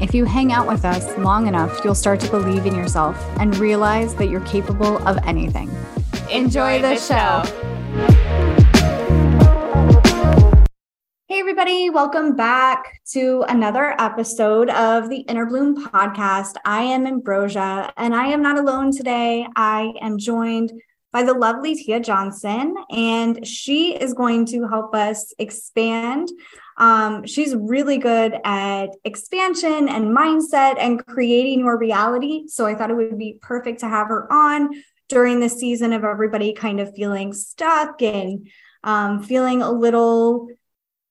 [0.00, 3.56] if you hang out with us long enough, you'll start to believe in yourself and
[3.58, 5.70] realize that you're capable of anything.
[6.30, 7.42] Enjoy, the, show.
[11.28, 16.54] Hey, everybody, welcome back to another episode of the Inner Bloom podcast.
[16.64, 19.46] I am Ambrosia, and I am not alone today.
[19.54, 20.72] I am joined
[21.12, 26.28] by the lovely Tia Johnson, and she is going to help us expand
[26.76, 32.44] um, she's really good at expansion and mindset and creating your reality.
[32.48, 34.70] So I thought it would be perfect to have her on
[35.08, 38.48] during the season of everybody kind of feeling stuck and
[38.82, 40.48] um, feeling a little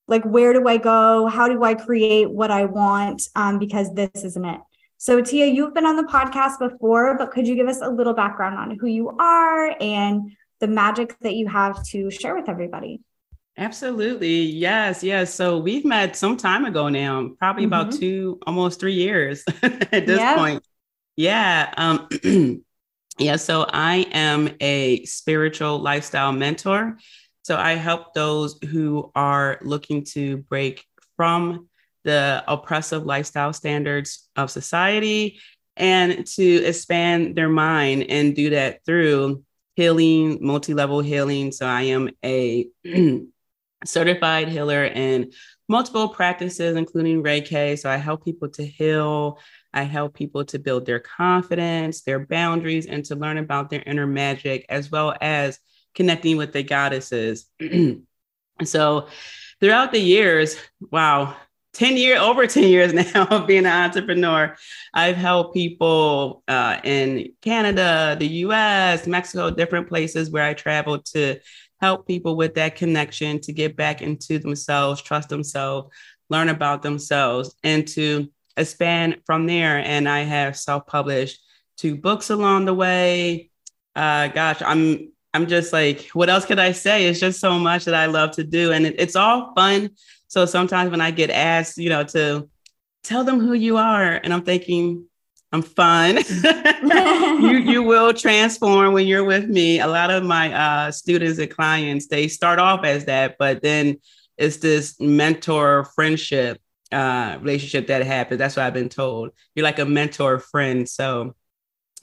[0.07, 1.27] like, where do I go?
[1.27, 3.23] How do I create what I want?
[3.35, 4.59] Um, because this isn't it.
[4.97, 8.13] So, Tia, you've been on the podcast before, but could you give us a little
[8.13, 13.01] background on who you are and the magic that you have to share with everybody?
[13.57, 14.41] Absolutely.
[14.41, 15.03] Yes.
[15.03, 15.33] Yes.
[15.33, 17.73] So we've met some time ago now, probably mm-hmm.
[17.73, 20.35] about two, almost three years at this yeah.
[20.35, 20.63] point.
[21.15, 21.73] Yeah.
[21.77, 22.09] Um,
[23.19, 23.35] yeah.
[23.35, 26.97] So I am a spiritual lifestyle mentor.
[27.43, 31.69] So I help those who are looking to break from
[32.03, 35.39] the oppressive lifestyle standards of society
[35.77, 39.43] and to expand their mind and do that through
[39.75, 41.51] healing, multi level healing.
[41.51, 42.67] So I am a
[43.85, 45.31] certified healer in
[45.69, 47.77] multiple practices, including Reiki.
[47.79, 49.39] So I help people to heal.
[49.73, 54.07] I help people to build their confidence, their boundaries, and to learn about their inner
[54.07, 55.59] magic, as well as
[55.95, 57.49] connecting with the goddesses.
[58.63, 59.07] so
[59.59, 60.57] throughout the years,
[60.91, 61.35] wow,
[61.73, 64.55] 10 years, over 10 years now of being an entrepreneur,
[64.93, 71.39] I've helped people uh, in Canada, the US, Mexico, different places where I traveled to
[71.83, 75.89] help people with that connection to get back into themselves, trust themselves,
[76.29, 79.77] learn about themselves, and to expand from there.
[79.79, 81.37] And I have self-published
[81.75, 83.49] two books along the way.
[83.95, 87.07] Uh, gosh, I'm I'm just like, what else could I say?
[87.07, 89.89] It's just so much that I love to do, and it, it's all fun.
[90.27, 92.49] So sometimes when I get asked, you know, to
[93.03, 95.05] tell them who you are, and I'm thinking,
[95.53, 96.17] I'm fun.
[97.41, 99.79] you you will transform when you're with me.
[99.79, 103.97] A lot of my uh, students and clients they start off as that, but then
[104.35, 106.59] it's this mentor friendship
[106.91, 108.39] uh, relationship that happens.
[108.39, 109.29] That's what I've been told.
[109.53, 110.89] You're like a mentor friend.
[110.89, 111.35] So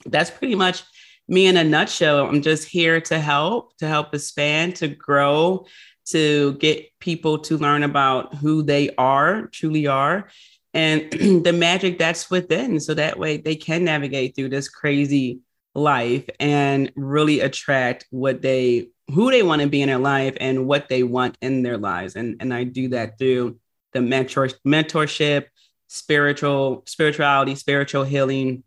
[0.05, 0.83] that's pretty much
[1.27, 2.25] me in a nutshell.
[2.25, 5.65] I'm just here to help, to help expand, to grow,
[6.07, 10.29] to get people to learn about who they are, truly are,
[10.73, 11.11] and
[11.43, 12.79] the magic that's within.
[12.79, 15.41] So that way they can navigate through this crazy
[15.73, 20.65] life and really attract what they who they want to be in their life and
[20.65, 22.15] what they want in their lives.
[22.15, 23.59] And, and I do that through
[23.93, 25.45] the mentor mentorship,
[25.87, 28.63] spiritual, spirituality, spiritual healing,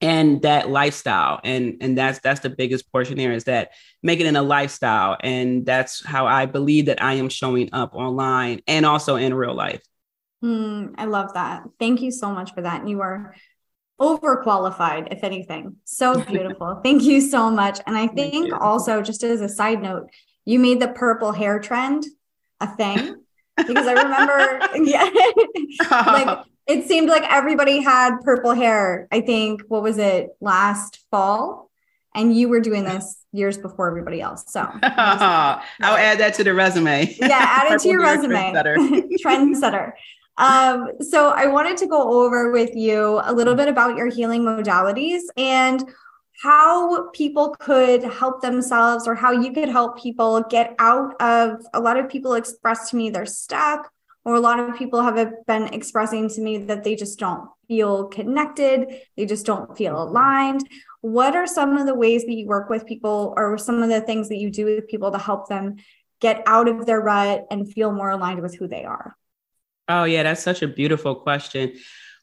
[0.00, 1.40] and that lifestyle.
[1.44, 3.70] And, and that's that's the biggest portion there is that
[4.02, 5.16] make it in a lifestyle.
[5.20, 9.54] And that's how I believe that I am showing up online and also in real
[9.54, 9.82] life.
[10.42, 11.64] Mm, I love that.
[11.78, 12.80] Thank you so much for that.
[12.80, 13.34] And you are
[14.00, 15.76] overqualified, if anything.
[15.84, 16.80] So beautiful.
[16.82, 17.80] Thank you so much.
[17.86, 20.08] And I think also, just as a side note,
[20.44, 22.04] you made the purple hair trend
[22.60, 23.16] a thing
[23.56, 24.60] because I remember,
[24.90, 25.10] yeah,
[25.90, 29.08] like it seemed like everybody had purple hair.
[29.10, 31.70] I think, what was it, last fall?
[32.14, 34.44] And you were doing this years before everybody else.
[34.48, 37.14] So I'll add that to the resume.
[37.18, 38.52] Yeah, add it to your resume.
[38.52, 39.08] Trendsetter.
[39.22, 39.92] trendsetter.
[40.38, 44.42] Um, so I wanted to go over with you a little bit about your healing
[44.42, 45.84] modalities and
[46.42, 51.80] how people could help themselves or how you could help people get out of a
[51.80, 53.90] lot of people express to me they're stuck
[54.24, 58.04] or a lot of people have been expressing to me that they just don't feel
[58.04, 60.62] connected they just don't feel aligned
[61.00, 64.00] what are some of the ways that you work with people or some of the
[64.00, 65.76] things that you do with people to help them
[66.20, 69.16] get out of their rut and feel more aligned with who they are?
[69.88, 71.74] Oh, yeah, that's such a beautiful question.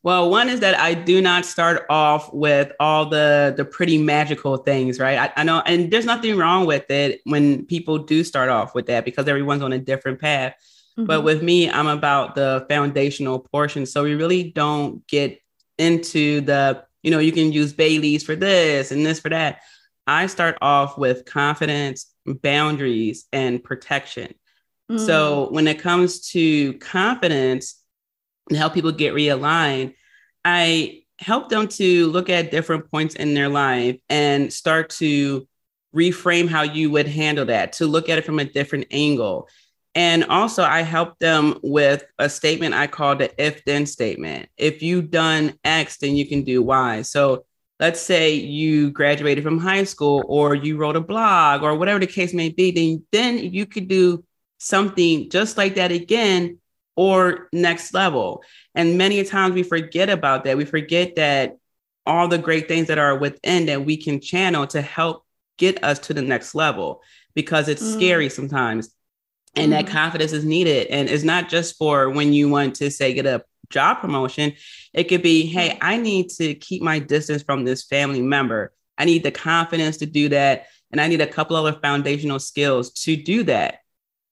[0.03, 4.57] Well, one is that I do not start off with all the the pretty magical
[4.57, 5.17] things, right?
[5.17, 8.85] I, I, know, and there's nothing wrong with it when people do start off with
[8.85, 10.53] that because everyone's on a different path.
[10.95, 11.07] Mm-hmm.
[11.07, 15.41] But with me, I'm about the foundational portion, so we really don't get
[15.79, 19.61] into the, you know, you can use bay leaves for this and this for that.
[20.05, 24.35] I start off with confidence, boundaries, and protection.
[24.91, 25.05] Mm.
[25.05, 27.81] So when it comes to confidence
[28.49, 29.95] and help people get realigned,
[30.43, 35.47] I help them to look at different points in their life and start to
[35.95, 39.47] reframe how you would handle that, to look at it from a different angle.
[39.95, 44.49] And also, I help them with a statement I call the if then statement.
[44.57, 47.01] If you've done X, then you can do Y.
[47.03, 47.45] So
[47.79, 52.07] let's say you graduated from high school or you wrote a blog or whatever the
[52.07, 54.23] case may be, then, then you could do
[54.65, 56.57] something just like that again
[56.95, 58.43] or next level.
[58.73, 60.57] And many times we forget about that.
[60.57, 61.57] We forget that
[62.05, 65.23] all the great things that are within that we can channel to help
[65.57, 67.01] get us to the next level
[67.35, 67.93] because it's mm.
[67.93, 68.89] scary sometimes.
[69.55, 69.75] And mm.
[69.75, 70.87] that confidence is needed.
[70.87, 74.53] And it's not just for when you want to say get a job promotion.
[74.93, 75.77] It could be, hey, mm.
[75.81, 78.73] I need to keep my distance from this family member.
[78.97, 80.67] I need the confidence to do that.
[80.91, 83.81] And I need a couple other foundational skills to do that.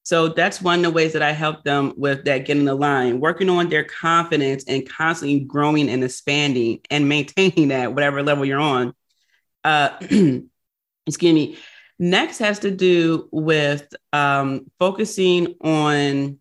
[0.04, 3.22] So that's one of the ways that I help them with that getting the line,
[3.22, 8.60] working on their confidence and constantly growing and expanding and maintaining that whatever level you're
[8.60, 8.94] on.
[9.64, 9.90] Uh,
[11.08, 11.58] excuse me.
[12.00, 16.40] Next has to do with um, focusing on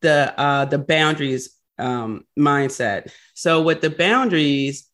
[0.00, 3.10] the uh, the boundaries um, mindset.
[3.34, 4.85] So with the boundaries,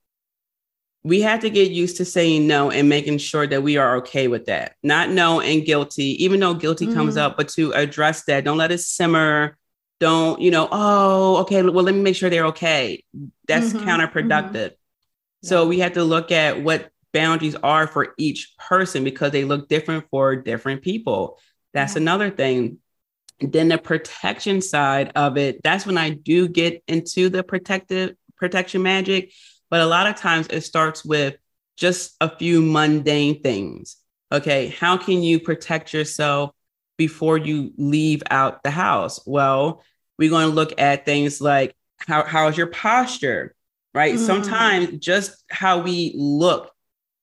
[1.04, 4.28] we have to get used to saying no and making sure that we are okay
[4.28, 4.76] with that.
[4.82, 6.94] Not no and guilty, even though guilty mm-hmm.
[6.94, 8.44] comes up, but to address that.
[8.44, 9.56] Don't let it simmer.
[9.99, 13.02] Don't, you know, oh, okay, well, let me make sure they're okay.
[13.49, 13.88] That's mm-hmm.
[13.88, 14.52] counterproductive.
[14.52, 15.46] Mm-hmm.
[15.46, 19.69] So we have to look at what boundaries are for each person because they look
[19.69, 21.38] different for different people.
[21.75, 22.78] That's another thing.
[23.40, 28.82] Then the protection side of it, that's when I do get into the protective protection
[28.82, 29.32] magic
[29.72, 31.36] but a lot of times it starts with
[31.78, 33.96] just a few mundane things.
[34.30, 36.50] Okay, how can you protect yourself
[36.98, 39.26] before you leave out the house?
[39.26, 39.82] Well,
[40.19, 43.54] we're going to look at things like how how's your posture,
[43.94, 44.16] right?
[44.16, 44.19] Mm.
[44.19, 46.70] Sometimes just how we look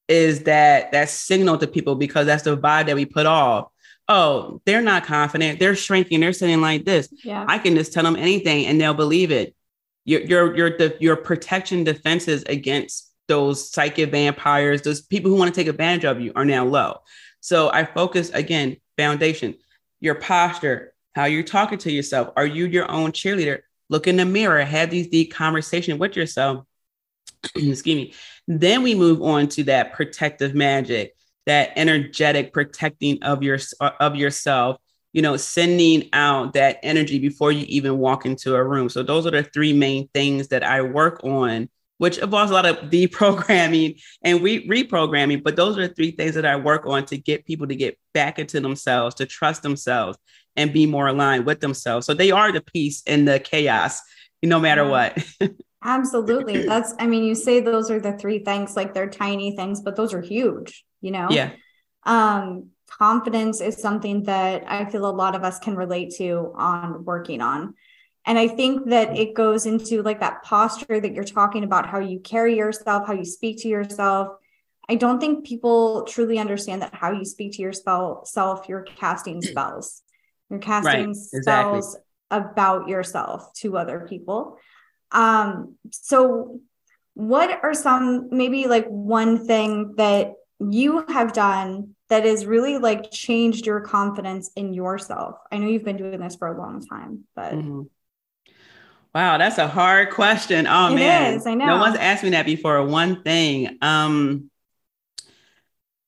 [0.07, 3.67] is that that signal to people because that's the vibe that we put off.
[4.07, 5.59] Oh, they're not confident.
[5.59, 6.19] They're shrinking.
[6.19, 7.13] They're sitting like this.
[7.23, 7.45] Yeah.
[7.47, 9.53] I can just tell them anything and they'll believe it
[10.09, 15.59] your your your your protection defenses against those psychic vampires, those people who want to
[15.59, 16.97] take advantage of you are now low.
[17.41, 19.55] So I focus again, foundation,
[19.99, 22.33] your posture, how you're talking to yourself.
[22.35, 23.59] Are you your own cheerleader?
[23.89, 26.65] Look in the mirror, have these deep conversation with yourself.
[27.55, 28.13] Excuse me.
[28.47, 31.13] Then we move on to that protective magic,
[31.45, 34.81] that energetic protecting of your of yourself
[35.13, 38.89] you know, sending out that energy before you even walk into a room.
[38.89, 42.65] So those are the three main things that I work on, which involves a lot
[42.65, 45.43] of deprogramming and re- reprogramming.
[45.43, 47.97] But those are the three things that I work on to get people to get
[48.13, 50.17] back into themselves, to trust themselves
[50.55, 52.05] and be more aligned with themselves.
[52.05, 54.01] So they are the peace in the chaos,
[54.43, 55.17] no matter what.
[55.83, 56.67] Absolutely.
[56.67, 59.95] That's, I mean, you say those are the three things, like they're tiny things, but
[59.95, 61.29] those are huge, you know?
[61.29, 61.51] Yeah.
[62.03, 67.05] Um, confidence is something that I feel a lot of us can relate to on
[67.05, 67.75] working on.
[68.25, 71.99] And I think that it goes into like that posture that you're talking about, how
[71.99, 74.37] you carry yourself, how you speak to yourself.
[74.89, 79.41] I don't think people truly understand that how you speak to yourself, self, you're casting
[79.41, 80.01] spells.
[80.49, 82.01] You're casting right, spells exactly.
[82.31, 84.57] about yourself to other people.
[85.11, 86.59] Um, so
[87.13, 93.11] what are some maybe like one thing that you have done that has really like
[93.11, 95.37] changed your confidence in yourself?
[95.51, 97.83] I know you've been doing this for a long time, but mm-hmm.
[99.13, 100.67] Wow, that's a hard question.
[100.67, 101.65] Oh it man, is, I know.
[101.65, 102.85] No one's asked me that before.
[102.85, 104.51] One thing, um,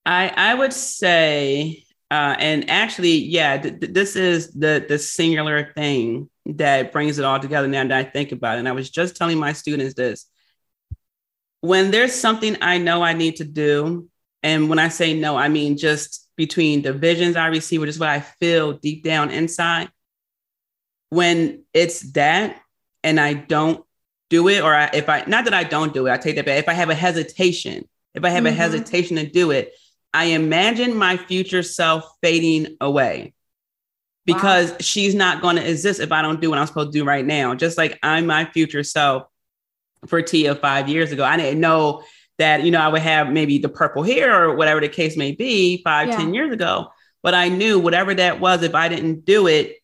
[0.06, 5.74] I I would say, uh, and actually, yeah, th- th- this is the the singular
[5.74, 7.68] thing that brings it all together.
[7.68, 10.28] Now that I think about it, and I was just telling my students this:
[11.62, 14.11] when there's something I know I need to do,
[14.44, 18.00] and when I say no, I mean just between the visions I receive, which is
[18.00, 19.90] what I feel deep down inside.
[21.10, 22.60] When it's that
[23.04, 23.86] and I don't
[24.30, 26.46] do it, or I, if I, not that I don't do it, I take that
[26.46, 26.58] back.
[26.58, 28.54] If I have a hesitation, if I have mm-hmm.
[28.54, 29.74] a hesitation to do it,
[30.14, 33.34] I imagine my future self fading away.
[34.26, 34.78] because wow.
[34.80, 37.26] she's not going to exist if I don't do what I'm supposed to do right
[37.26, 37.56] now.
[37.56, 39.24] Just like I'm my future self
[40.08, 41.24] for Tia five years ago.
[41.24, 42.04] I didn't know
[42.42, 45.32] that, you know, I would have maybe the purple hair or whatever the case may
[45.32, 46.18] be five, yeah.
[46.18, 46.90] ten years ago.
[47.24, 49.78] But I knew whatever that was, if I didn't do it,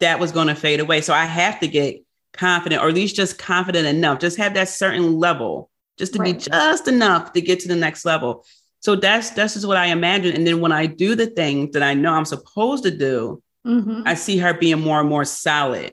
[0.00, 1.02] that was going to fade away.
[1.02, 4.68] So I have to get confident, or at least just confident enough, just have that
[4.68, 6.34] certain level, just to right.
[6.34, 8.44] be just enough to get to the next level.
[8.80, 10.34] So that's that's just what I imagine.
[10.34, 14.02] And then when I do the things that I know I'm supposed to do, mm-hmm.
[14.06, 15.92] I see her being more and more solid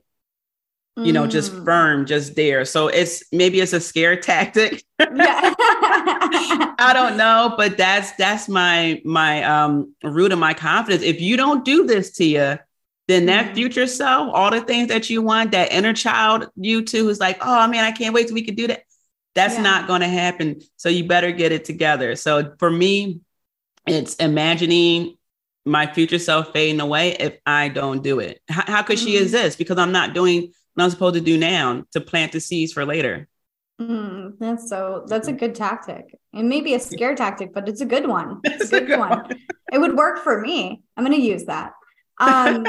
[0.97, 1.65] you know, just mm.
[1.65, 2.63] firm, just there.
[2.63, 4.83] So it's maybe it's a scare tactic.
[4.99, 11.03] I don't know, but that's that's my my um root of my confidence.
[11.03, 12.57] If you don't do this to you,
[13.07, 13.55] then that mm.
[13.55, 17.37] future self, all the things that you want, that inner child you too is like,
[17.41, 18.83] oh man, I can't wait till we can do that.
[19.35, 19.63] That's yeah.
[19.63, 20.61] not going to happen.
[20.77, 22.15] So you better get it together.
[22.15, 23.19] So for me,
[23.85, 25.17] it's imagining
[25.65, 28.41] my future self fading away if I don't do it.
[28.47, 29.07] How, how could mm-hmm.
[29.07, 29.57] she exist?
[29.57, 32.85] Because I'm not doing what I'm supposed to do now to plant the seeds for
[32.85, 33.27] later.
[33.81, 36.17] Mm, that's so that's a good tactic.
[36.33, 38.39] It may be a scare tactic, but it's a good one.
[38.45, 39.27] It's a good, one.
[39.71, 40.81] It would work for me.
[40.95, 41.73] I'm going to use that.
[42.19, 42.65] Um,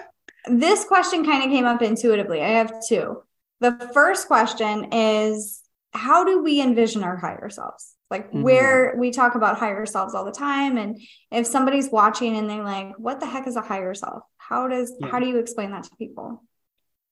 [0.46, 2.40] this question kind of came up intuitively.
[2.40, 3.22] I have two.
[3.60, 7.94] The first question is how do we envision our higher selves?
[8.10, 8.42] Like mm-hmm.
[8.42, 10.98] where we talk about higher selves all the time and
[11.30, 14.22] if somebody's watching and they're like what the heck is a higher self?
[14.36, 15.08] How does yeah.
[15.08, 16.44] how do you explain that to people?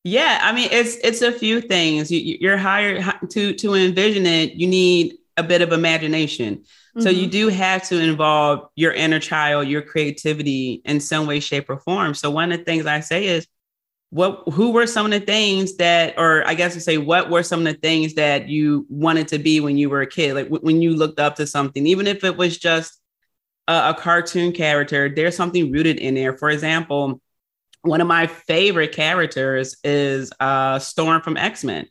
[0.04, 2.11] Yeah, I mean it's it's a few things.
[2.11, 4.52] You, you're hired to to envision it.
[4.52, 6.56] You need a bit of imagination.
[6.56, 7.00] Mm-hmm.
[7.00, 7.30] So you mm-hmm.
[7.30, 12.14] do have to involve your inner child, your creativity in some way, shape, or form.
[12.14, 13.46] So one of the things I say is,
[14.11, 17.42] what who were some of the things that, or I guess to say, what were
[17.42, 20.34] some of the things that you wanted to be when you were a kid?
[20.34, 23.00] Like w- when you looked up to something, even if it was just
[23.66, 26.37] a, a cartoon character, there's something rooted in there.
[26.37, 27.20] For example,
[27.84, 31.86] one of my favorite characters is uh, Storm from X Men.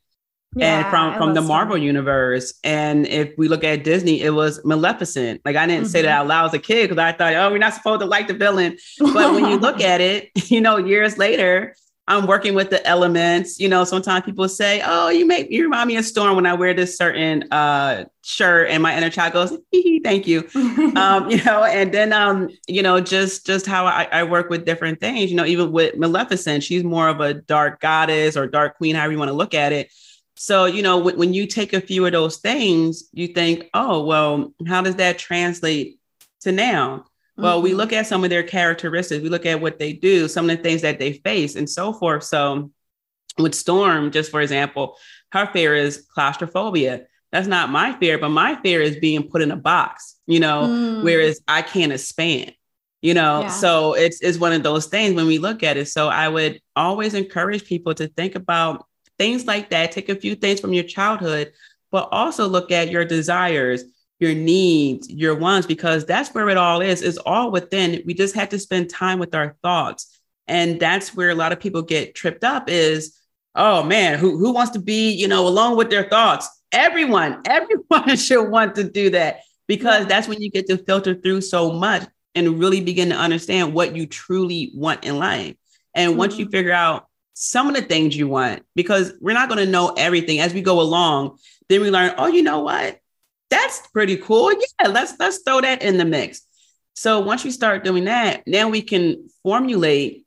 [0.55, 2.53] Yeah, and from from the Marvel universe.
[2.63, 5.41] And if we look at Disney, it was Maleficent.
[5.45, 5.91] Like I didn't mm-hmm.
[5.91, 6.21] say that mm-hmm.
[6.21, 8.35] out loud as a kid because I thought, oh, we're not supposed to like the
[8.35, 8.77] villain.
[8.99, 11.75] But when you look at it, you know, years later,
[12.07, 13.59] I'm working with the elements.
[13.59, 16.53] You know, sometimes people say, "Oh, you make you remind me of Storm when I
[16.53, 19.57] wear this certain uh, shirt," and my inner child goes,
[20.03, 20.47] "Thank you,"
[20.95, 21.63] um, you know.
[21.63, 25.31] And then, um, you know, just just how I, I, work with different things.
[25.31, 29.13] You know, even with Maleficent, she's more of a dark goddess or dark queen, however
[29.13, 29.89] you want to look at it.
[30.35, 34.03] So, you know, w- when you take a few of those things, you think, "Oh,
[34.03, 35.99] well, how does that translate
[36.41, 37.63] to now?" Well, mm-hmm.
[37.63, 40.57] we look at some of their characteristics, we look at what they do, some of
[40.57, 42.23] the things that they face, and so forth.
[42.23, 42.71] So,
[43.39, 44.97] with Storm, just for example,
[45.31, 47.07] her fear is claustrophobia.
[47.31, 50.67] That's not my fear, but my fear is being put in a box, you know,
[50.67, 51.03] mm.
[51.03, 52.53] whereas I can't expand,
[53.01, 53.41] you know.
[53.41, 53.47] Yeah.
[53.47, 55.87] So it's it's one of those things when we look at it.
[55.87, 58.85] So I would always encourage people to think about
[59.17, 61.53] things like that, take a few things from your childhood,
[61.91, 63.83] but also look at your desires
[64.23, 67.01] your needs, your wants, because that's where it all is.
[67.01, 68.01] It's all within.
[68.05, 70.17] We just have to spend time with our thoughts.
[70.47, 73.19] And that's where a lot of people get tripped up is,
[73.53, 76.47] oh man, who, who wants to be, you know, alone with their thoughts?
[76.71, 81.41] Everyone, everyone should want to do that because that's when you get to filter through
[81.41, 85.55] so much and really begin to understand what you truly want in life.
[85.93, 86.17] And mm-hmm.
[86.17, 86.51] once you mm-hmm.
[86.51, 90.39] figure out some of the things you want, because we're not going to know everything
[90.39, 92.99] as we go along, then we learn, oh, you know what?
[93.53, 94.51] That's pretty cool.
[94.51, 96.41] Yeah, let's let's throw that in the mix.
[96.95, 100.25] So once we start doing that, now we can formulate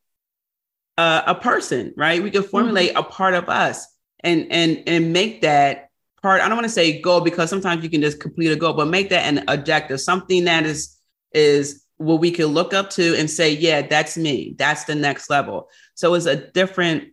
[0.96, 2.22] uh, a person, right?
[2.22, 2.98] We can formulate mm-hmm.
[2.98, 3.86] a part of us
[4.20, 5.90] and and and make that
[6.22, 6.40] part.
[6.40, 8.86] I don't want to say goal because sometimes you can just complete a goal, but
[8.88, 10.96] make that an objective, something that is
[11.32, 14.54] is what we can look up to and say, yeah, that's me.
[14.56, 15.68] That's the next level.
[15.94, 17.08] So it's a different.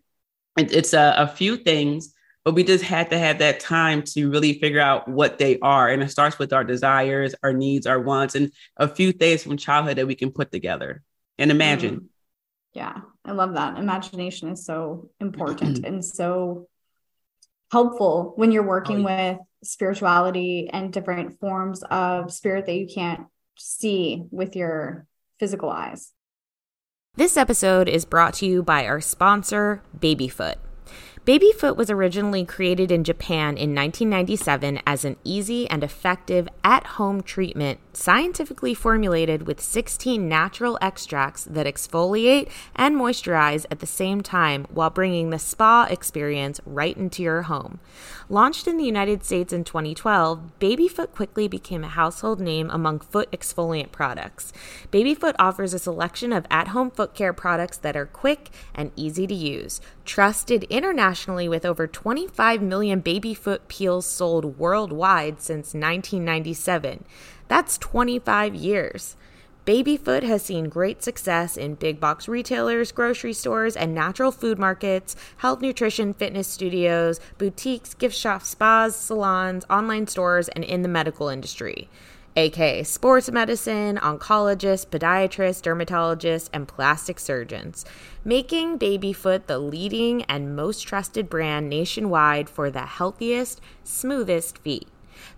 [0.58, 2.13] It's a, a few things
[2.44, 5.90] but we just had to have that time to really figure out what they are
[5.90, 9.58] and it starts with our desires our needs our wants and a few things from
[9.58, 11.04] childhood that we can put together
[11.38, 12.06] and imagine mm.
[12.74, 16.68] yeah i love that imagination is so important and so
[17.72, 19.32] helpful when you're working oh, yeah.
[19.32, 23.26] with spirituality and different forms of spirit that you can't
[23.58, 25.06] see with your
[25.40, 26.12] physical eyes
[27.16, 30.58] this episode is brought to you by our sponsor babyfoot
[31.26, 37.24] Babyfoot was originally created in Japan in 1997 as an easy and effective at home
[37.24, 44.66] treatment scientifically formulated with 16 natural extracts that exfoliate and moisturize at the same time
[44.70, 47.80] while bringing the spa experience right into your home.
[48.28, 53.32] Launched in the United States in 2012, Babyfoot quickly became a household name among foot
[53.32, 54.52] exfoliant products.
[54.92, 59.28] Babyfoot offers a selection of at home foot care products that are quick and easy
[59.28, 59.80] to use.
[60.04, 60.66] Trusted
[61.14, 67.06] internationally with over 25 million Babyfoot peels sold worldwide since 1997.
[67.48, 69.16] That's 25 years.
[69.64, 75.16] Babyfoot has seen great success in big box retailers, grocery stores, and natural food markets,
[75.38, 81.30] health, nutrition, fitness studios, boutiques, gift shops, spas, salons, online stores, and in the medical
[81.30, 81.90] industry
[82.36, 87.86] aka sports medicine, oncologists, podiatrists, dermatologists, and plastic surgeons,
[88.26, 94.88] making Babyfoot the leading and most trusted brand nationwide for the healthiest, smoothest feet.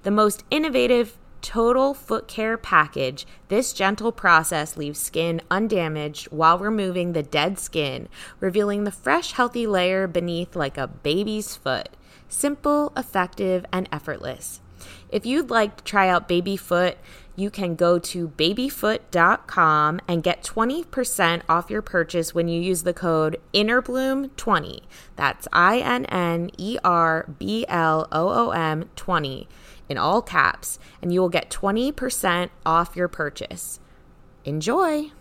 [0.03, 7.13] The most innovative total foot care package, this gentle process leaves skin undamaged while removing
[7.13, 8.09] the dead skin,
[8.39, 11.89] revealing the fresh, healthy layer beneath like a baby's foot.
[12.27, 14.61] Simple, effective, and effortless.
[15.09, 16.97] If you'd like to try out Babyfoot,
[17.35, 22.93] you can go to babyfoot.com and get 20% off your purchase when you use the
[22.93, 24.81] code INNERBLOOM20.
[25.15, 29.47] That's I N N E R B L O O M 20
[29.89, 33.79] in all caps, and you will get 20% off your purchase.
[34.43, 35.11] Enjoy.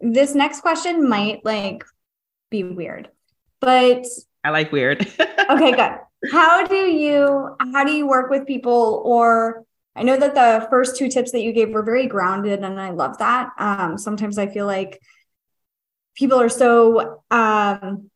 [0.00, 1.84] This next question might like
[2.50, 3.10] be weird,
[3.60, 4.04] but
[4.42, 5.00] I like weird.
[5.50, 5.98] okay, good.
[6.30, 9.64] How do you how do you work with people or
[9.96, 12.90] I know that the first two tips that you gave were very grounded and I
[12.90, 13.50] love that.
[13.58, 15.00] Um, sometimes I feel like
[16.16, 18.10] people are so um,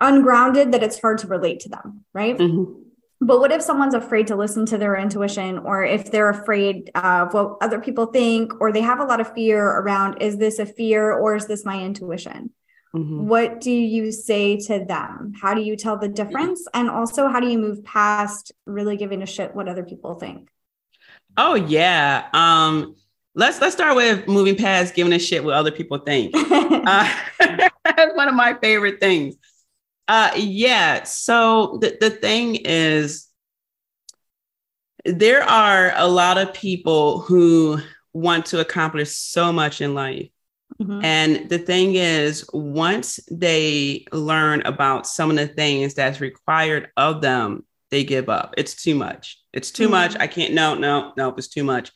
[0.00, 2.36] ungrounded that it's hard to relate to them, right?
[2.36, 2.82] Mm-hmm.
[3.20, 7.34] But what if someone's afraid to listen to their intuition, or if they're afraid of
[7.34, 10.66] what other people think, or they have a lot of fear around is this a
[10.66, 12.50] fear or is this my intuition?
[12.94, 13.26] Mm-hmm.
[13.28, 15.34] What do you say to them?
[15.40, 16.66] How do you tell the difference?
[16.72, 20.48] And also, how do you move past really giving a shit what other people think?
[21.36, 22.28] Oh yeah.
[22.32, 22.96] Um,
[23.34, 26.32] let's let's start with moving past giving a shit what other people think.
[26.36, 27.74] uh, that's
[28.16, 29.36] one of my favorite things.
[30.08, 31.02] Uh, yeah.
[31.04, 33.28] So the, the thing is,
[35.04, 37.80] there are a lot of people who
[38.12, 40.28] want to accomplish so much in life.
[40.80, 41.04] Mm-hmm.
[41.04, 47.20] And the thing is, once they learn about some of the things that's required of
[47.20, 48.54] them, they give up.
[48.56, 49.42] It's too much.
[49.52, 49.92] It's too mm-hmm.
[49.92, 50.16] much.
[50.18, 51.90] I can't, no, no, no, it's too much.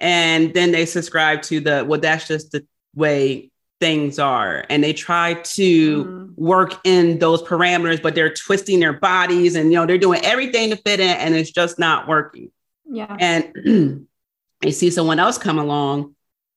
[0.00, 4.92] And then they subscribe to the, well, that's just the way things are and they
[4.92, 6.32] try to mm.
[6.36, 10.70] work in those parameters but they're twisting their bodies and you know they're doing everything
[10.70, 12.50] to fit in and it's just not working
[12.88, 14.06] yeah and
[14.60, 16.14] they see someone else come along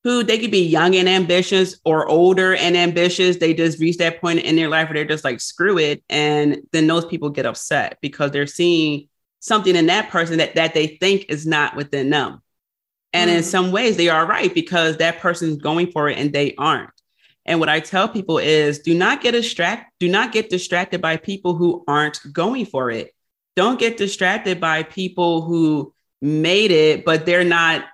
[0.08, 4.22] who they could be young and ambitious or older and ambitious they just reach that
[4.22, 7.46] point in their life where they're just like screw it and then those people get
[7.46, 12.10] upset because they're seeing something in that person that, that they think is not within
[12.10, 12.42] them
[13.12, 13.36] and mm.
[13.36, 16.90] in some ways they are right because that person's going for it and they aren't
[17.46, 21.16] and what I tell people is do not get distracted, do not get distracted by
[21.16, 23.14] people who aren't going for it.
[23.56, 27.86] Don't get distracted by people who made it, but they're not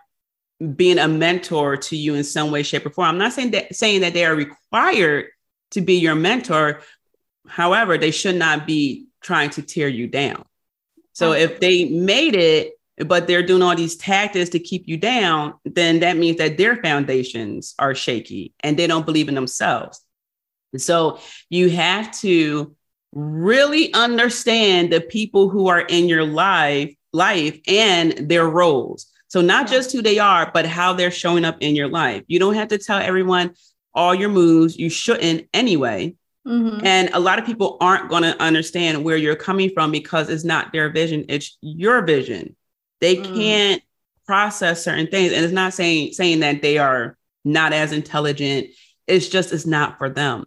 [0.75, 3.09] being a mentor to you in some way, shape, or form.
[3.09, 5.27] I'm not saying that saying that they are required
[5.71, 6.81] to be your mentor.
[7.47, 10.45] However, they should not be trying to tear you down.
[11.13, 15.55] So if they made it but they're doing all these tactics to keep you down,
[15.65, 20.01] then that means that their foundations are shaky and they don't believe in themselves.
[20.77, 22.75] So you have to
[23.11, 29.07] really understand the people who are in your life, life and their roles.
[29.33, 32.21] So not just who they are, but how they're showing up in your life.
[32.27, 33.55] You don't have to tell everyone
[33.95, 34.77] all your moves.
[34.77, 36.13] You shouldn't anyway.
[36.47, 36.85] Mm-hmm.
[36.85, 40.43] And a lot of people aren't going to understand where you're coming from because it's
[40.43, 42.55] not their vision, it's your vision.
[43.01, 43.35] They mm.
[43.35, 43.81] can't
[44.27, 45.33] process certain things.
[45.33, 48.67] And it's not saying saying that they are not as intelligent.
[49.07, 50.45] It's just it's not for them.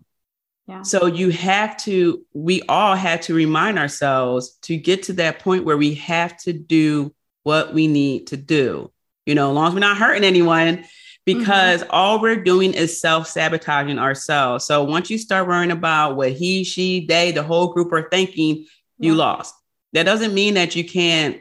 [0.68, 0.82] Yeah.
[0.82, 5.64] So you have to, we all had to remind ourselves to get to that point
[5.64, 7.12] where we have to do
[7.46, 8.90] what we need to do.
[9.24, 10.84] You know, as long as we're not hurting anyone,
[11.24, 11.90] because mm-hmm.
[11.92, 14.64] all we're doing is self-sabotaging ourselves.
[14.64, 18.66] So once you start worrying about what he, she, they, the whole group are thinking,
[18.98, 19.54] you lost.
[19.92, 21.38] That doesn't mean that you can't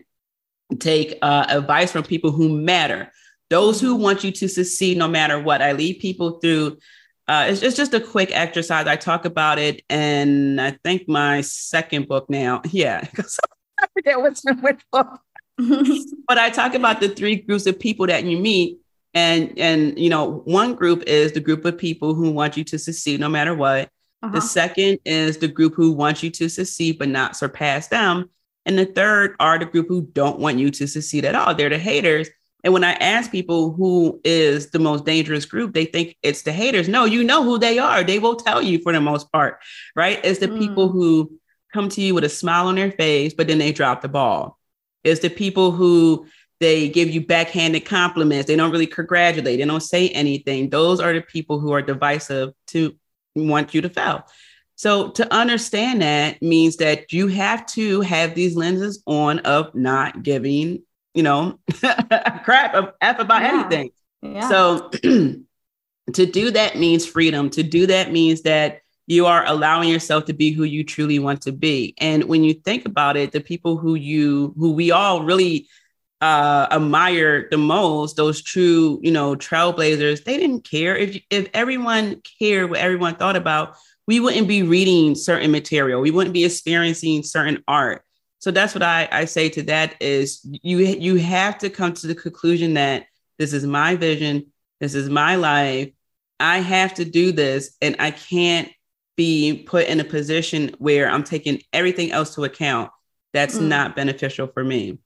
[0.79, 3.11] take uh, advice from people who matter,
[3.49, 5.63] those who want you to succeed no matter what.
[5.63, 6.77] I lead people through
[7.27, 8.85] uh, it's, it's just a quick exercise.
[8.85, 12.61] I talk about it and I think my second book now.
[12.71, 13.07] Yeah,
[13.79, 15.19] I forget what's in which book.
[16.27, 18.79] but I talk about the three groups of people that you meet.
[19.13, 22.77] And and you know, one group is the group of people who want you to
[22.77, 23.89] succeed no matter what.
[24.21, 24.33] Uh-huh.
[24.33, 28.29] The second is the group who wants you to succeed but not surpass them.
[28.65, 31.53] And the third are the group who don't want you to succeed at all.
[31.55, 32.29] They're the haters.
[32.63, 36.51] And when I ask people who is the most dangerous group, they think it's the
[36.51, 36.89] haters.
[36.89, 38.03] No, you know who they are.
[38.03, 39.59] They will tell you for the most part,
[39.95, 40.19] right?
[40.23, 40.57] It's the mm.
[40.57, 41.31] people who
[41.71, 44.57] come to you with a smile on their face, but then they drop the ball.
[45.05, 46.27] It's the people who
[46.59, 48.47] they give you backhanded compliments.
[48.47, 49.59] They don't really congratulate.
[49.59, 50.69] They don't say anything.
[50.69, 52.95] Those are the people who are divisive to
[53.35, 54.25] want you to fail.
[54.75, 60.23] So to understand that means that you have to have these lenses on of not
[60.23, 60.83] giving
[61.15, 61.57] you know,
[62.43, 63.49] crap of F about yeah.
[63.53, 63.89] anything.
[64.21, 64.49] Yeah.
[64.49, 64.89] So
[66.13, 67.49] to do that means freedom.
[67.51, 71.41] To do that means that you are allowing yourself to be who you truly want
[71.41, 71.93] to be.
[71.99, 75.67] And when you think about it, the people who you who we all really
[76.21, 82.21] uh, admire the most, those true, you know, trailblazers, they didn't care if if everyone
[82.39, 83.75] cared what everyone thought about.
[84.07, 85.99] We wouldn't be reading certain material.
[85.99, 88.05] We wouldn't be experiencing certain art
[88.45, 92.05] so that's what I, I say to that is you you have to come to
[92.05, 93.07] the conclusion that
[93.39, 95.89] this is my vision, this is my life.
[96.39, 98.69] I have to do this, and I can't
[99.15, 102.91] be put in a position where I'm taking everything else to account.
[103.33, 103.67] That's mm.
[103.67, 104.99] not beneficial for me.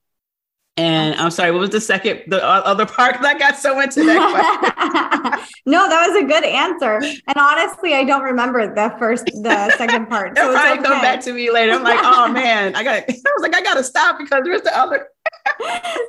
[0.80, 3.22] And I'm sorry, what was the second, the other part?
[3.22, 5.48] that got so into that.
[5.65, 7.02] no, that was a good answer.
[7.02, 10.38] And honestly, I don't remember the first, the second part.
[10.38, 10.88] So It'll probably okay.
[10.88, 11.74] come back to me later.
[11.74, 13.04] I'm like, oh man, I got.
[13.10, 15.10] I was like, I got to stop because there's the other.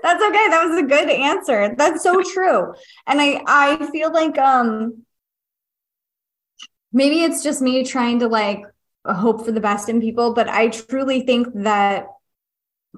[0.04, 0.48] That's okay.
[0.50, 1.74] That was a good answer.
[1.76, 2.72] That's so true.
[3.08, 5.04] And I, I feel like, um,
[6.92, 8.62] maybe it's just me trying to like
[9.05, 12.07] hope for the best in people, but I truly think that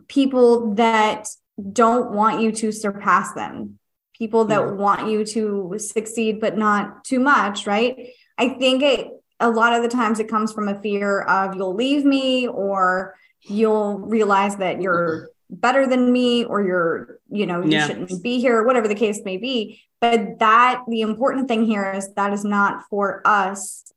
[0.09, 1.29] people that
[1.73, 3.79] don't want you to surpass them
[4.23, 4.71] people that yeah.
[4.71, 9.09] want you to succeed but not too much right i think it
[9.41, 13.15] a lot of the times it comes from a fear of you'll leave me or
[13.43, 17.87] you'll realize that you're better than me or you're you know you yeah.
[17.87, 22.13] shouldn't be here whatever the case may be but that the important thing here is
[22.15, 23.91] that is not for us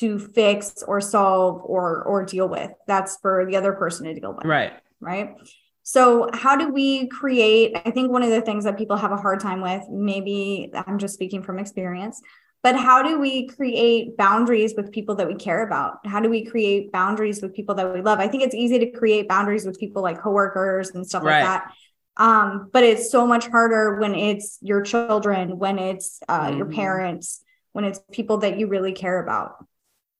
[0.00, 4.34] to fix or solve or or deal with that's for the other person to deal
[4.34, 5.36] with right right
[5.84, 7.76] so, how do we create?
[7.84, 10.98] I think one of the things that people have a hard time with, maybe I'm
[10.98, 12.22] just speaking from experience,
[12.62, 16.06] but how do we create boundaries with people that we care about?
[16.06, 18.20] How do we create boundaries with people that we love?
[18.20, 21.42] I think it's easy to create boundaries with people like coworkers and stuff right.
[21.42, 21.74] like that.
[22.16, 26.58] Um, but it's so much harder when it's your children, when it's uh, mm-hmm.
[26.58, 29.64] your parents, when it's people that you really care about.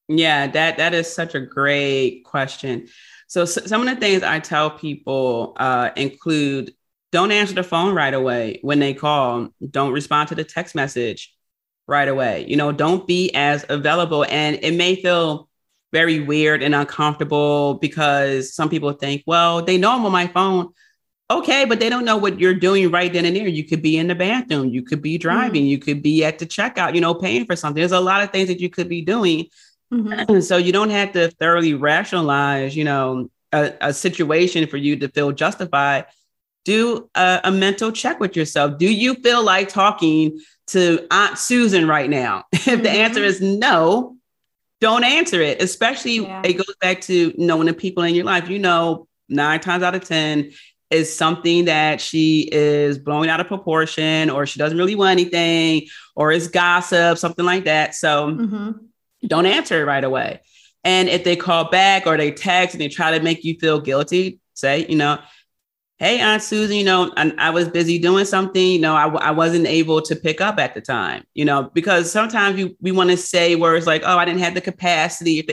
[0.08, 2.88] Yeah, that that is such a great question.
[3.28, 6.72] So, some of the things I tell people uh, include
[7.12, 9.48] don't answer the phone right away when they call.
[9.70, 11.34] Don't respond to the text message
[11.86, 12.46] right away.
[12.48, 14.24] You know, don't be as available.
[14.24, 15.48] And it may feel
[15.92, 20.72] very weird and uncomfortable because some people think, well, they know I'm on my phone.
[21.38, 23.48] Okay, but they don't know what you're doing right then and there.
[23.48, 25.68] You could be in the bathroom, you could be driving, mm-hmm.
[25.68, 27.80] you could be at the checkout, you know, paying for something.
[27.80, 29.46] There's a lot of things that you could be doing
[29.92, 30.40] Mm-hmm.
[30.40, 35.08] So you don't have to thoroughly rationalize, you know, a, a situation for you to
[35.08, 36.06] feel justified.
[36.64, 38.78] Do a, a, mental check with yourself.
[38.78, 42.44] Do you feel like talking to Aunt Susan right now?
[42.52, 42.82] if mm-hmm.
[42.82, 44.16] the answer is no,
[44.80, 45.60] don't answer it.
[45.60, 46.40] Especially yeah.
[46.44, 48.48] it goes back to knowing the people in your life.
[48.48, 50.52] You know, nine times out of 10,
[50.92, 55.88] is something that she is blowing out of proportion or she doesn't really want anything
[56.14, 57.94] or it's gossip, something like that.
[57.94, 58.72] So mm-hmm
[59.26, 60.40] don't answer it right away.
[60.84, 63.80] And if they call back or they text and they try to make you feel
[63.80, 65.18] guilty, say, you know,
[65.98, 69.30] hey, Aunt Susan, you know, I, I was busy doing something, you know, I, I
[69.30, 73.10] wasn't able to pick up at the time, you know, because sometimes you, we want
[73.10, 75.46] to say words like, oh, I didn't have the capacity.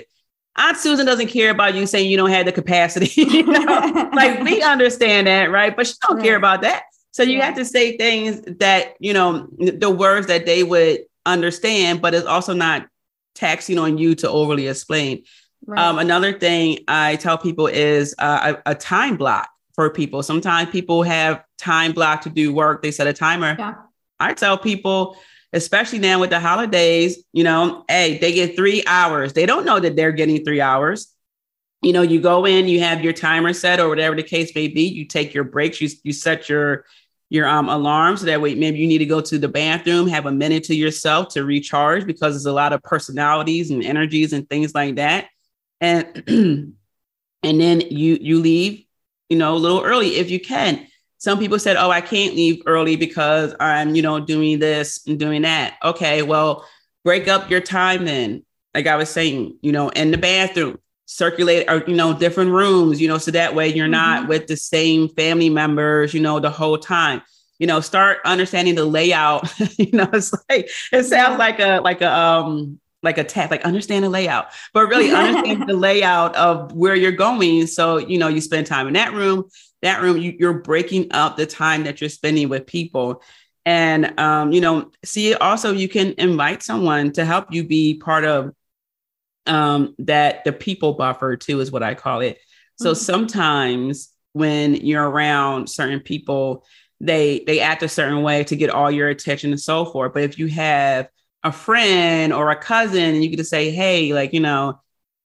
[0.55, 3.09] Aunt Susan doesn't care about you saying you don't have the capacity.
[3.21, 4.09] you know?
[4.13, 5.75] like we understand that, right?
[5.75, 6.25] But she don't right.
[6.25, 6.83] care about that.
[7.11, 7.45] So you yeah.
[7.45, 12.25] have to say things that, you know, the words that they would understand, but it's
[12.25, 12.87] also not
[13.35, 15.23] taxing on you to overly explain.
[15.65, 15.79] Right.
[15.79, 20.23] Um, another thing I tell people is uh, a, a, time block for people.
[20.23, 22.81] Sometimes people have time block to do work.
[22.81, 23.55] They set a timer.
[23.57, 23.75] Yeah.
[24.19, 25.17] I tell people,
[25.53, 29.33] especially now with the holidays, you know, hey, they get three hours.
[29.33, 31.13] They don't know that they're getting three hours.
[31.81, 34.67] You know, you go in, you have your timer set or whatever the case may
[34.67, 34.83] be.
[34.83, 35.79] You take your breaks.
[35.81, 36.85] You you set your
[37.29, 40.25] your um, alarm so that way maybe you need to go to the bathroom have
[40.25, 44.49] a minute to yourself to recharge because there's a lot of personalities and energies and
[44.49, 45.27] things like that
[45.79, 46.73] and and
[47.43, 48.83] then you you leave
[49.29, 50.87] you know a little early if you can
[51.19, 55.19] some people said oh i can't leave early because i'm you know doing this and
[55.19, 55.75] doing that.
[55.83, 56.65] Okay well
[57.03, 61.67] break up your time then like i was saying you know in the bathroom circulate
[61.67, 63.91] or you know different rooms you know so that way you're mm-hmm.
[63.91, 67.21] not with the same family members you know the whole time.
[67.57, 72.01] You know start understanding the layout you know it's like it sounds like a like
[72.01, 76.71] a um like a tap like understand the layout but really understand the layout of
[76.73, 77.67] where you're going.
[77.67, 79.49] So you know you spend time in that room
[79.81, 83.21] that room you, you're breaking up the time that you're spending with people
[83.65, 88.23] and um, you know see also you can invite someone to help you be part
[88.25, 88.53] of
[89.49, 92.39] um, that the people buffer too is what I call it.
[92.77, 92.99] So mm-hmm.
[92.99, 96.65] sometimes when you're around certain people,
[97.01, 100.13] they they act a certain way to get all your attention and so forth.
[100.13, 101.09] But if you have
[101.43, 104.79] a friend or a cousin and you get to say, hey, like, you know,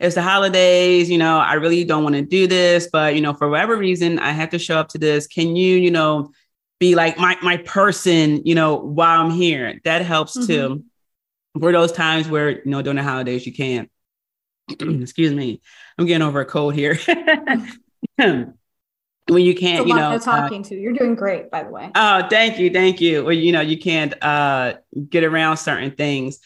[0.05, 3.33] it's the holidays, you know, I really don't want to do this, but you know,
[3.33, 5.27] for whatever reason, I have to show up to this.
[5.27, 6.31] Can you, you know,
[6.79, 9.81] be like my my person, you know, while I'm here?
[9.85, 10.47] That helps mm-hmm.
[10.47, 10.85] too.
[11.59, 13.91] For those times where, you know, during the holidays you can't.
[14.81, 15.61] excuse me,
[15.99, 16.99] I'm getting over a cold here.
[18.17, 18.55] when
[19.29, 21.91] you can't, you know, talking uh, to you're doing great, by the way.
[21.95, 23.25] Oh, thank you, thank you.
[23.25, 24.75] Well, you know, you can't uh,
[25.09, 26.41] get around certain things,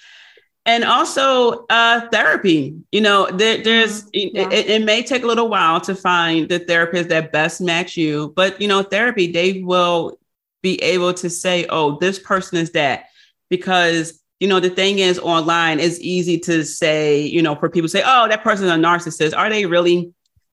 [0.69, 2.77] and also uh, therapy.
[2.93, 4.37] You know, there, there's mm-hmm.
[4.37, 4.51] yeah.
[4.51, 8.35] it, it, may take a little while to find the therapist that best match you,
[8.37, 10.19] but you know, therapy they will
[10.63, 13.07] be able to say, oh, this person is that
[13.49, 17.89] because you know, the thing is online, it's easy to say, you know, for people
[17.89, 19.37] to say, oh, that person's a narcissist.
[19.37, 20.13] Are they really?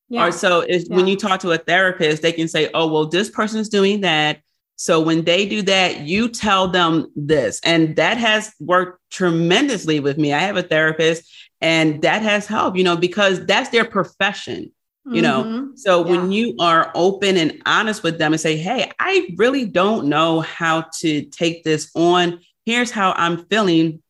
[0.09, 0.27] Yeah.
[0.27, 0.79] Or so yeah.
[0.87, 4.39] when you talk to a therapist, they can say, oh, well, this person's doing that.
[4.75, 7.59] So when they do that, you tell them this.
[7.63, 10.33] And that has worked tremendously with me.
[10.33, 14.71] I have a therapist and that has helped, you know, because that's their profession,
[15.09, 15.43] you know.
[15.43, 15.75] Mm-hmm.
[15.75, 16.11] So yeah.
[16.11, 20.41] when you are open and honest with them and say, hey, I really don't know
[20.41, 24.01] how to take this on here's how I'm feeling.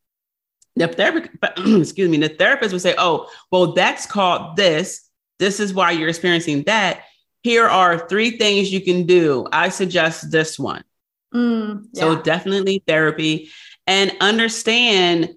[0.76, 5.10] The therapist, excuse me, the therapist would say, oh, well, that's called this.
[5.40, 7.04] This is why you're experiencing that.
[7.46, 9.48] Here are three things you can do.
[9.52, 10.84] I suggest this one.
[11.32, 12.02] Mm, yeah.
[12.02, 13.52] So definitely therapy
[13.86, 15.36] and understand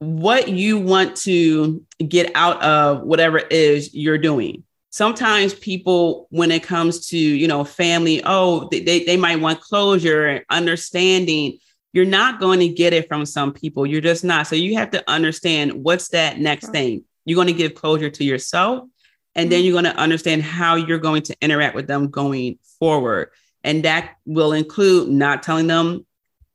[0.00, 6.50] what you want to get out of whatever it is you're doing sometimes people when
[6.50, 11.58] it comes to you know family oh they, they might want closure and understanding
[11.92, 13.84] you're not going to get it from some people.
[13.86, 14.46] You're just not.
[14.46, 17.04] So you have to understand what's that next thing.
[17.24, 18.88] You're going to give closure to yourself,
[19.34, 19.66] and then mm-hmm.
[19.66, 23.30] you're going to understand how you're going to interact with them going forward.
[23.62, 26.06] And that will include not telling them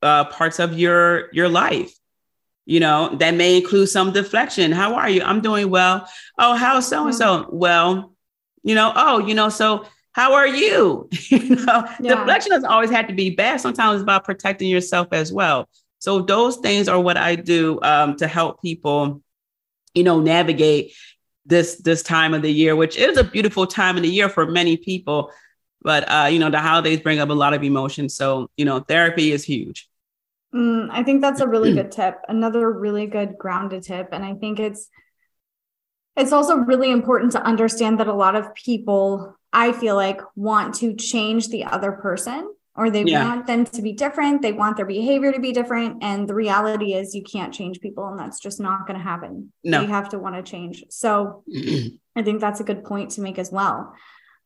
[0.02, 1.94] uh, parts of your your life.
[2.66, 4.72] You know, that may include some deflection.
[4.72, 5.22] How are you?
[5.22, 6.08] I'm doing well.
[6.40, 7.48] Oh, how's so and so?
[7.52, 8.16] Well,
[8.64, 11.08] you know, oh, you know, so how are you?
[11.30, 12.16] you know, yeah.
[12.16, 13.62] deflection doesn't always have to be bad.
[13.62, 15.70] Sometimes it's about protecting yourself as well.
[16.00, 19.22] So those things are what I do um, to help people,
[19.94, 20.94] you know, navigate
[21.46, 24.46] this this time of the year, which is a beautiful time of the year for
[24.48, 25.32] many people.
[25.82, 28.10] But uh, you know, the holidays bring up a lot of emotion.
[28.10, 29.88] So you know, therapy is huge.
[30.54, 32.20] Mm, I think that's a really good tip.
[32.28, 34.90] Another really good grounded tip, and I think it's
[36.16, 40.76] it's also really important to understand that a lot of people I feel like want
[40.76, 43.28] to change the other person or they yeah.
[43.28, 44.42] want them to be different.
[44.42, 46.04] They want their behavior to be different.
[46.04, 49.54] And the reality is you can't change people and that's just not going to happen.
[49.64, 49.82] No.
[49.82, 50.84] You have to want to change.
[50.90, 51.44] So
[52.16, 53.94] I think that's a good point to make as well.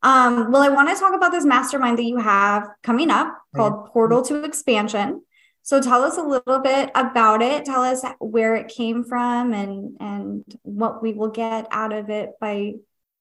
[0.01, 3.87] Um, well, I want to talk about this mastermind that you have coming up called
[3.87, 5.23] Portal to Expansion.
[5.63, 7.65] So tell us a little bit about it.
[7.65, 12.31] Tell us where it came from and and what we will get out of it
[12.39, 12.73] by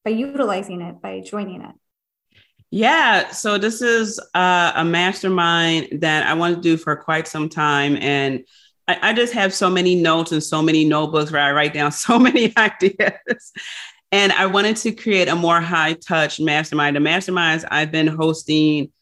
[0.05, 1.75] by utilizing it, by joining it?
[2.71, 7.49] Yeah, so this is uh, a mastermind that I want to do for quite some
[7.49, 7.97] time.
[7.97, 8.45] And
[8.87, 11.93] I, I, just have so many notes and so many notebooks where I write down
[12.07, 13.53] so many ideas.
[14.13, 16.97] And I wanted to create a more high touch mastermind.
[16.97, 18.93] The masterminds I've been hosting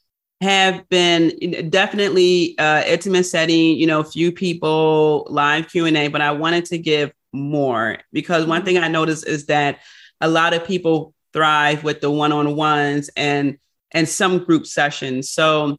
[0.41, 6.67] have been definitely uh, intimate setting, you know, few people, live Q&A, but I wanted
[6.67, 9.81] to give more because one thing I noticed is that
[10.21, 13.59] a lot of people thrive with the one-on-ones and
[13.93, 15.31] and some group sessions.
[15.31, 15.79] So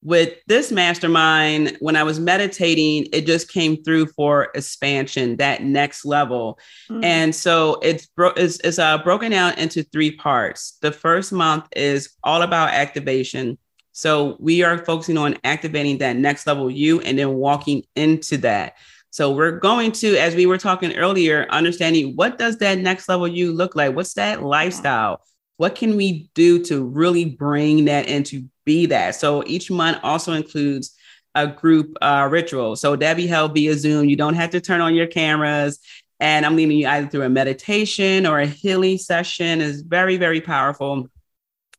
[0.00, 6.04] with this mastermind, when I was meditating, it just came through for expansion, that next
[6.04, 6.58] level.
[6.88, 7.02] Mm-hmm.
[7.02, 10.78] And so it's, bro- it's, it's uh, broken out into three parts.
[10.82, 13.58] The first month is all about activation.
[13.90, 18.74] So we are focusing on activating that next level you and then walking into that.
[19.10, 23.26] So we're going to, as we were talking earlier, understanding what does that next level
[23.26, 23.94] you look like?
[23.96, 25.22] What's that lifestyle?
[25.56, 29.14] What can we do to really bring that and to be that?
[29.14, 30.94] So each month also includes
[31.34, 32.76] a group uh, ritual.
[32.76, 34.08] So be held via Zoom.
[34.08, 35.78] You don't have to turn on your cameras.
[36.20, 39.60] And I'm leading you either through a meditation or a healing session.
[39.60, 41.08] is very, very powerful.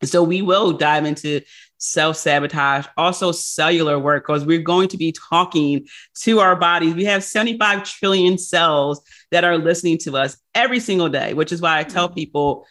[0.03, 1.41] So we will dive into
[1.79, 5.87] self sabotage, also cellular work, because we're going to be talking
[6.19, 6.93] to our bodies.
[6.93, 11.61] We have 75 trillion cells that are listening to us every single day, which is
[11.61, 12.15] why I tell mm-hmm.
[12.15, 12.67] people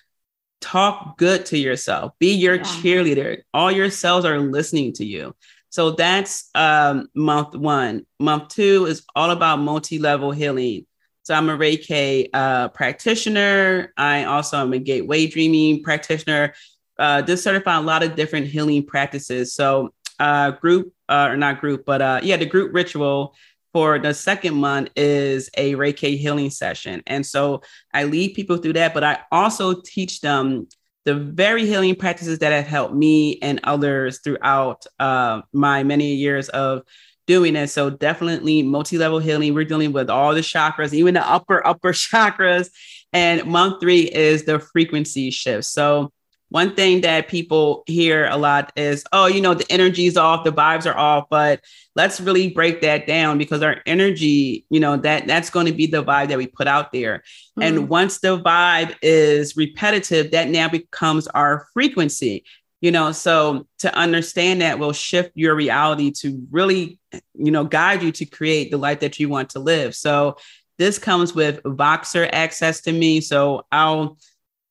[0.61, 2.63] talk good to yourself, be your yeah.
[2.63, 3.39] cheerleader.
[3.53, 5.35] All your cells are listening to you.
[5.71, 8.07] So that's um, month one.
[8.19, 10.87] Month two is all about multi level healing.
[11.23, 13.93] So I'm a Reiki uh, practitioner.
[13.97, 16.55] I also am a gateway dreaming practitioner
[16.99, 19.55] uh, just certify a lot of different healing practices.
[19.55, 23.35] So, uh, group uh, or not group, but uh, yeah, the group ritual
[23.73, 27.03] for the second month is a Reiki healing session.
[27.07, 30.67] And so I lead people through that, but I also teach them
[31.05, 36.49] the very healing practices that have helped me and others throughout uh, my many years
[36.51, 36.83] of
[37.27, 37.69] doing it.
[37.69, 39.55] So definitely multi-level healing.
[39.55, 42.71] We're dealing with all the chakras, even the upper, upper chakras.
[43.13, 45.65] And month three is the frequency shift.
[45.65, 46.11] So
[46.51, 50.53] one thing that people hear a lot is, oh, you know, the energy's off, the
[50.53, 51.61] vibes are off, but
[51.95, 55.87] let's really break that down because our energy, you know, that that's going to be
[55.87, 57.19] the vibe that we put out there.
[57.19, 57.63] Mm-hmm.
[57.63, 62.45] And once the vibe is repetitive, that now becomes our frequency.
[62.81, 67.01] You know, so to understand that will shift your reality to really,
[67.35, 69.97] you know, guide you to create the life that you want to live.
[69.97, 70.37] So
[70.79, 73.21] this comes with Voxer access to me.
[73.21, 74.17] So I'll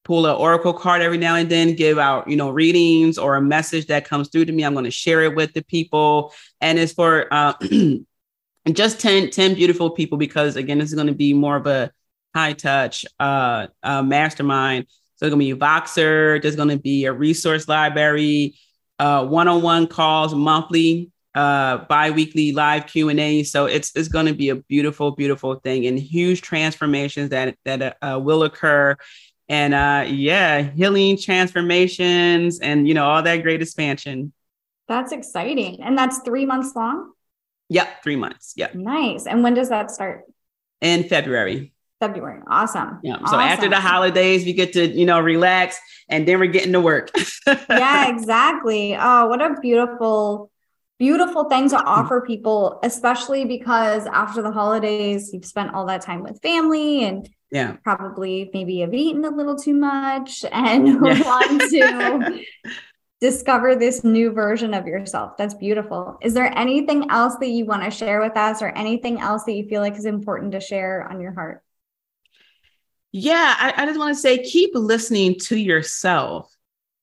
[0.08, 3.42] pull an oracle card every now and then give out you know readings or a
[3.42, 6.34] message that comes through to me i'm going to share it with the people.
[6.62, 7.54] And it's for uh,
[8.72, 11.92] just 10 10 beautiful people because again this is going to be more of a
[12.34, 14.88] high touch uh, uh, mastermind.
[15.16, 18.56] So it's going to be voxer there's going to be a resource library
[19.00, 24.56] uh, one-on-one calls monthly uh, bi-weekly live q&a so it's, it's going to be a
[24.56, 28.96] beautiful beautiful thing and huge transformations that that uh, will occur
[29.50, 34.34] and uh yeah healing transformations and you know all that great expansion.
[34.88, 35.82] That's exciting.
[35.82, 37.12] And that's three months long?
[37.70, 38.54] Yep three months.
[38.56, 38.76] Yep.
[38.76, 39.26] Nice.
[39.26, 40.24] And when does that start?
[40.82, 41.74] In february.
[42.00, 42.42] February.
[42.50, 43.00] Awesome.
[43.04, 43.16] Yeah.
[43.16, 43.28] Awesome.
[43.28, 45.80] so after the holidays we get to you know relax
[46.10, 47.12] and then we're getting to work.
[47.70, 48.96] Yeah exactly.
[49.00, 50.52] Oh what a beautiful
[51.00, 56.24] beautiful thing to offer people especially because after the holidays you've spent all that time
[56.24, 57.78] with family and yeah.
[57.84, 60.94] Probably maybe have eaten a little too much and yeah.
[61.26, 62.44] want to
[63.22, 65.38] discover this new version of yourself.
[65.38, 66.18] That's beautiful.
[66.22, 69.54] Is there anything else that you want to share with us or anything else that
[69.54, 71.64] you feel like is important to share on your heart?
[73.14, 76.54] Yeah i, I just want to say keep listening to yourself.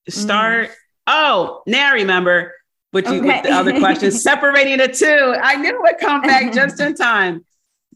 [0.08, 0.74] Start mm.
[1.06, 2.52] oh now remember
[2.90, 3.26] what you okay.
[3.26, 5.34] with the other questions separating the two.
[5.42, 7.44] I knew it would come back just in time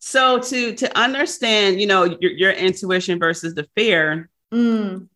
[0.00, 5.08] so to to understand you know your, your intuition versus the fear mm.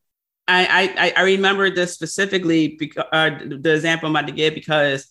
[0.49, 5.09] I, I i remember this specifically because uh, the example i'm about to give because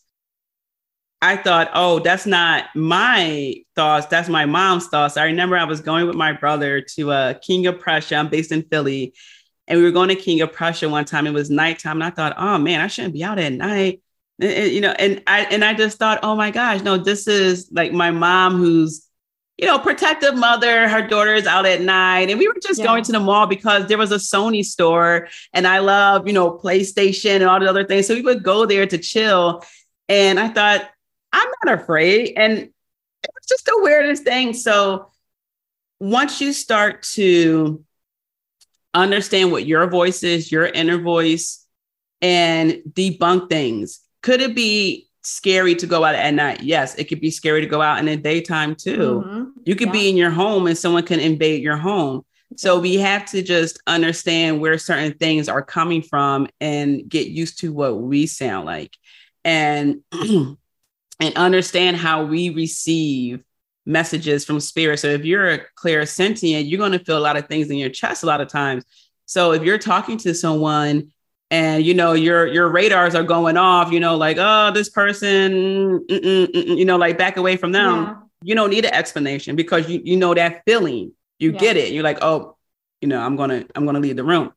[1.21, 5.17] i thought oh that's not my thoughts that's my mom's thoughts.
[5.17, 8.15] I remember i was going with my brother to uh king of prussia.
[8.15, 9.13] I'm based in philly.
[9.67, 11.27] And we were going to king of prussia one time.
[11.27, 11.97] It was nighttime.
[11.97, 14.01] And i thought oh man i shouldn't be out at night.
[14.39, 17.69] And, you know and i and i just thought oh my gosh no this is
[17.71, 19.07] like my mom who's
[19.61, 22.31] you know, protective mother, her daughter is out at night.
[22.31, 22.85] And we were just yeah.
[22.85, 26.57] going to the mall because there was a Sony store and I love, you know,
[26.57, 28.07] PlayStation and all the other things.
[28.07, 29.63] So we would go there to chill.
[30.09, 30.89] And I thought,
[31.31, 32.33] I'm not afraid.
[32.35, 32.71] And it
[33.23, 34.53] was just the weirdest thing.
[34.53, 35.11] So
[35.99, 37.85] once you start to
[38.95, 41.63] understand what your voice is, your inner voice,
[42.19, 46.61] and debunk things, could it be scary to go out at night.
[46.61, 49.23] Yes, it could be scary to go out in the daytime too.
[49.25, 49.43] Mm-hmm.
[49.65, 49.93] You could yeah.
[49.93, 52.23] be in your home and someone can invade your home.
[52.57, 57.59] So we have to just understand where certain things are coming from and get used
[57.59, 58.93] to what we sound like
[59.45, 63.41] and and understand how we receive
[63.85, 64.97] messages from spirit.
[64.97, 67.89] So if you're a clairsentient, you're going to feel a lot of things in your
[67.89, 68.83] chest a lot of times.
[69.25, 71.11] So if you're talking to someone
[71.51, 75.51] and you know your your radars are going off you know like oh this person
[75.99, 78.15] mm-mm, mm-mm, you know like back away from them yeah.
[78.41, 81.59] you don't need an explanation because you you know that feeling you yeah.
[81.59, 82.57] get it you're like oh
[83.01, 84.51] you know i'm gonna i'm gonna leave the room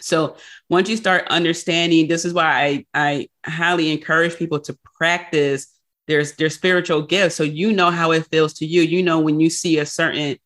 [0.00, 0.36] So
[0.68, 5.68] once you start understanding, this is why I, I highly encourage people to practice
[6.08, 7.36] their, their spiritual gifts.
[7.36, 8.82] So you know how it feels to you.
[8.82, 10.38] You know, when you see a certain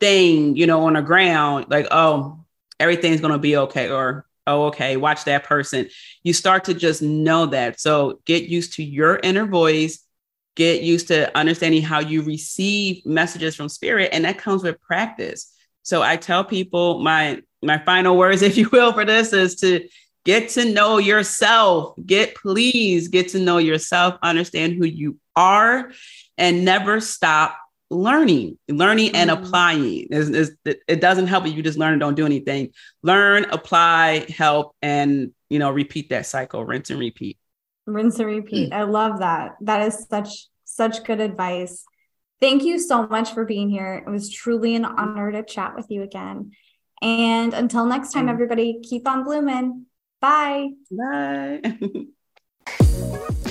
[0.00, 2.44] thing, you know, on the ground, like, oh,
[2.78, 3.90] everything's going to be okay.
[3.90, 5.88] Or, oh, okay, watch that person.
[6.22, 7.80] You start to just know that.
[7.80, 10.00] So get used to your inner voice,
[10.54, 14.10] get used to understanding how you receive messages from spirit.
[14.12, 15.52] And that comes with practice.
[15.82, 19.88] So I tell people my my final words, if you will, for this is to
[20.24, 21.94] get to know yourself.
[22.04, 25.90] Get please get to know yourself, understand who you are,
[26.38, 27.58] and never stop
[27.94, 30.08] learning, learning mm and applying.
[30.10, 32.70] Is, it doesn't help if you just learn and don't do anything.
[33.02, 37.38] Learn, apply, help, and you know, repeat that cycle, rinse and repeat.
[37.86, 38.72] Rinse and repeat.
[38.72, 38.76] Mm.
[38.76, 39.52] I love that.
[39.60, 41.84] That is such such good advice.
[42.40, 44.02] Thank you so much for being here.
[44.06, 46.50] It was truly an honor to chat with you again.
[47.00, 48.30] And until next time, mm.
[48.30, 49.86] everybody, keep on blooming.
[50.20, 50.70] Bye.
[50.90, 51.62] Bye.